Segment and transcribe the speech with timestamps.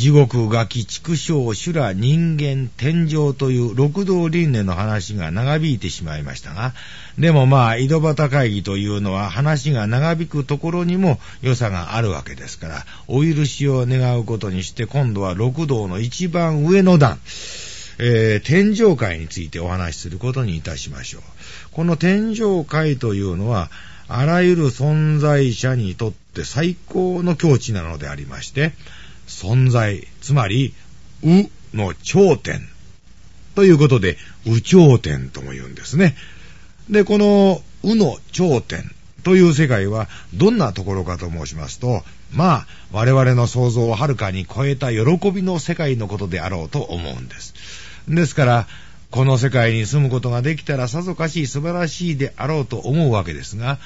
[0.00, 6.72] 地獄、ガキ、畜生、修羅、人間、天上という六道輪廻の話が長引いてしまいましたが、
[7.18, 17.18] でもまあ、井戸端会議というのは話が長引くところにも良さがあるわけですから、お許しを願うことにして今度は六道の一番上の段、
[17.98, 21.22] えー、天上界についてお話しすることにいたしましょう。
[21.72, 23.70] この天上界というのは、
[24.08, 28.72] あらゆる存在者にとって最高の境地なのでありまして、
[29.30, 30.74] 存在、つまり、
[31.22, 32.68] うの頂点。
[33.54, 36.16] ということで、う頂点とも言うんですね。
[36.90, 38.90] で、このうの頂点
[39.22, 47.54] という世界はどんなところかと申しますと、まあ、我々の想像をはるかに超えた喜びの世界のことであろうと思うんです。
[48.08, 48.68] ですから、
[49.10, 53.78] この世界に住むことができたらさぞかし素晴らしいであろうと思うわけですが、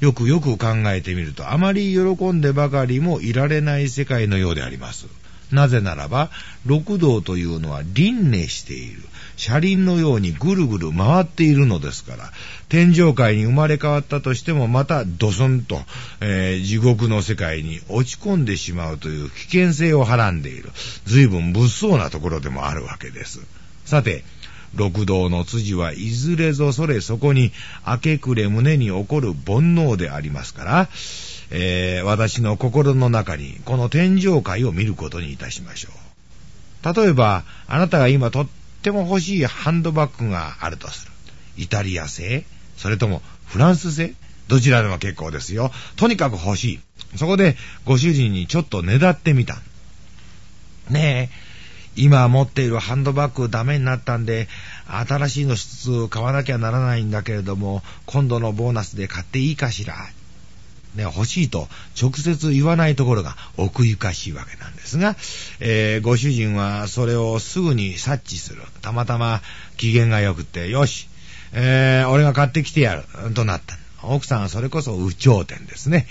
[0.00, 5.06] よくよく考えてみると、あまり喜んでばかりもいられない世界のようであります。
[5.52, 6.30] なぜならば、
[6.64, 9.02] 六道というのは輪廻している。
[9.36, 12.32] 車輪のようにぐるぐる回っているのですから、
[12.68, 15.80] 天上界に生まれ変わったとしても、またドスンと、
[16.20, 20.70] えー、地獄の世界に落ち込んでしまうという危険性をはらんでいる。
[21.06, 23.40] 随分物騒なところでもあるわけです。
[23.86, 24.24] さて、
[24.74, 27.52] 六道の辻はいずれぞそれそこに
[27.86, 30.88] 明け暮れ胸に起こる煩悩でありますから、
[31.50, 36.94] えー、私の心の中にこの天上界を見ることにいたしましょう。
[36.94, 38.48] 例えば、あなたが今とっ
[38.82, 41.12] ても欲しいハンドバッグがあるとする。
[41.56, 42.44] イタリア製
[42.76, 44.14] それともフランス製
[44.48, 45.70] どちらでも結構ですよ。
[45.96, 46.80] とにかく欲しい。
[47.16, 49.58] そこでご主人にちょっとねだってみた。
[50.88, 51.49] ねえ、
[51.96, 54.48] 今持っているハンドバッグダメになったんで、
[54.86, 59.94] 新しいの一つ買わなきゃならないんだけれども、今度のボーナスで買っていいかしら。
[60.94, 61.68] ね、欲しいと
[62.00, 65.16] 直接言わないところが奥ゆかしいわけなんですが、
[65.60, 68.62] えー、ご主人はそれをすぐに察知する。
[68.82, 69.40] たまたま
[69.76, 71.08] 機嫌が良くて、よし、
[71.52, 73.04] えー、俺が買ってきてやる、
[73.34, 73.76] となった。
[74.02, 76.06] 奥さんはそれこそ有頂天ですね。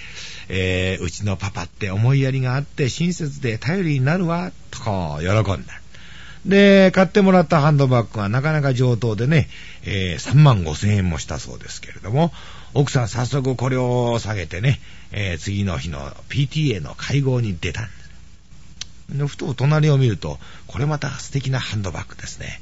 [0.49, 5.81] えー、うちのパパって思いやりがあって親切で頼りになるわ、とこう、喜んだ。
[6.45, 9.47] で、買ってもらったハンドバッグはなかなか上等でね、
[9.83, 12.31] えー、3万5千円もしたそうですけれども、
[12.73, 14.79] 奥さん早速これを下げてね、
[15.11, 15.99] えー、次の日の
[16.29, 19.27] PTA の会合に出たんです。
[19.27, 22.61] ふと隣を見ると、これまた素敵なハンドバッグですね。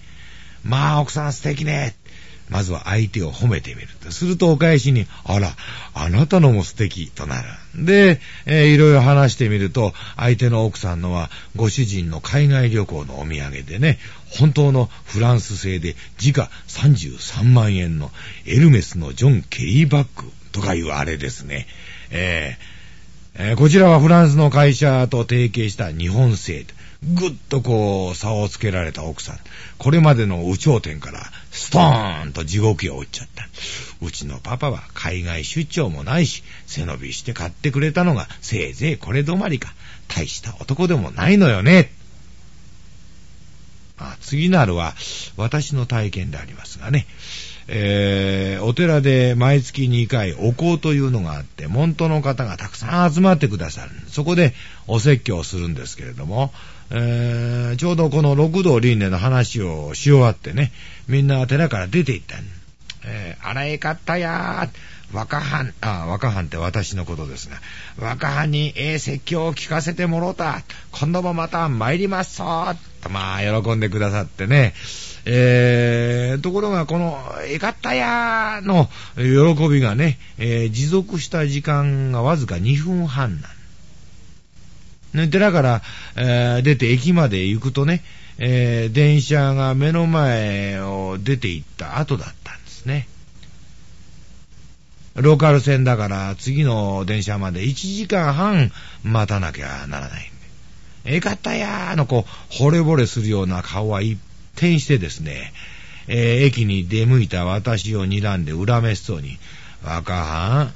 [0.64, 1.96] まあ、奥さん素敵ね。
[2.50, 3.88] まずは相手を褒めてみる。
[4.12, 5.56] するとお返しに、あら、
[5.94, 7.48] あなたのも素敵となる。
[7.76, 14.00] で、えー、いろいろ話してみると、相手の奥さんのは、ご主人の海外旅行のお土産でね、
[14.30, 18.12] 本当のフランス製で、時価33万円の
[18.46, 21.68] エルメスのジョン・ケリーバッグとかいうあれですね。
[22.12, 22.78] えー
[23.40, 26.66] えー、こちらはフランスの会社と提携した日本製。
[27.04, 29.40] ぐっとこう、差をつけられた奥さん。
[29.78, 31.20] これまでの有頂天から、
[31.52, 33.48] ストーンと地獄へ落ちちゃった。
[34.02, 39.74] うちのパパは海外出張もないし、背伸びして買ってくれたのが、せいぜいこれ止まりか。
[40.08, 41.92] 大した男でもないのよね。
[44.00, 44.96] あ次なるは、
[45.36, 47.06] 私の体験でありますがね。
[47.70, 53.92] えー、お寺で毎月2回お香というのがあって、門徒の方がたくさん集まってくださる。
[54.08, 54.54] そこで
[54.88, 56.52] お説教をするんですけれども、
[56.92, 60.72] えー、ちょうどこの六道輪廻の話をし終わってね、
[61.08, 62.40] みんな寺から出て行ったん。
[63.06, 64.98] えー、あらえかったやー。
[65.14, 67.58] 若藩、あ、若藩って私のことですが、
[67.98, 70.64] 若藩にええ説教を聞かせてもろうた。
[70.92, 72.44] 今度もまた参りますそ
[73.08, 74.74] と、まあ、喜んでくださってね。
[75.26, 78.88] えー、ところが、この、えかったやーの
[79.18, 83.58] 喜びがね、えー、持続した時間がわずか2分半なん
[85.14, 85.82] ね、寺から、
[86.16, 88.04] えー、出て駅まで行くとね、
[88.38, 93.08] えー、電車が目の前を出て行った後だったんですね。
[95.16, 98.72] ローカル線だから次の電車まで1時間半
[99.04, 100.32] 待たなきゃならない。
[101.08, 104.20] えかったやーのこう、惚れ惚れするような顔は一
[104.60, 105.54] 変してですね、
[106.08, 109.38] えー、駅に出向いた私を睨んで恨めしそうに、
[109.84, 110.74] 若藩、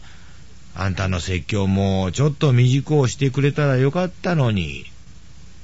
[0.74, 4.86] あんたの説教もちょっと短うしてくれたらよかったのに、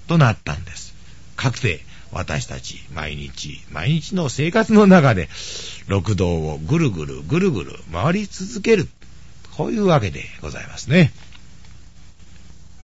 [0.07, 0.93] となったんです。
[1.35, 1.81] かくて
[2.11, 5.29] 私たち毎日、毎日の生活の中で
[5.87, 8.87] 六道をぐるぐるぐるぐる回り続ける。
[9.55, 11.11] こういうわけでございますね。